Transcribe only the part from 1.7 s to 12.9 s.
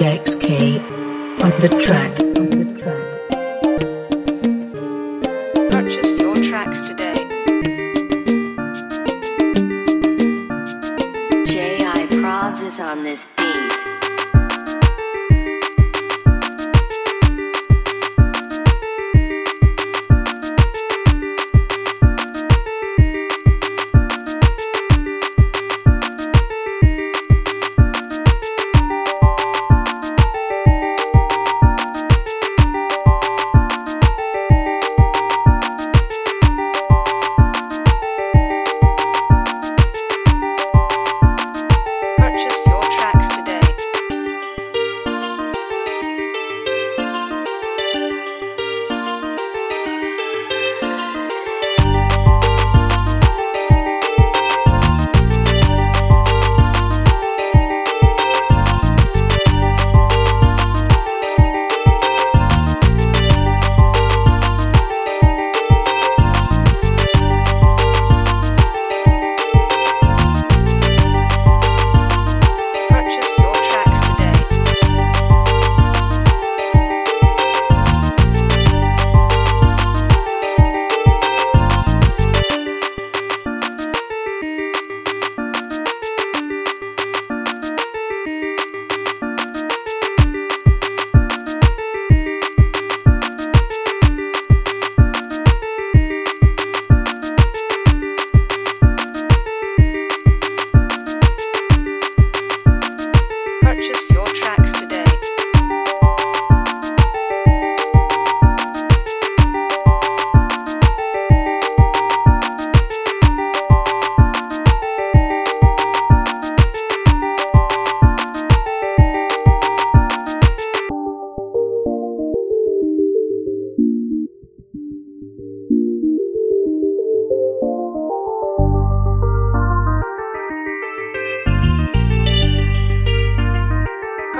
track. On the track. Purchase your tracks today. J.I. Prods is